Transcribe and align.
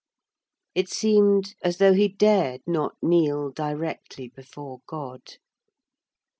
It 0.73 0.89
seemed 0.89 1.53
as 1.63 1.77
though 1.77 1.93
he 1.93 2.07
dared 2.07 2.61
not 2.65 2.95
kneel 3.03 3.51
directly 3.51 4.27
before 4.29 4.81
God. 4.87 5.37